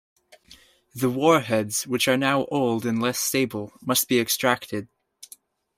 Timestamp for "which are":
1.85-2.17